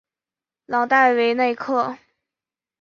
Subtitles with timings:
[0.65, 1.95] 朗代韦内克。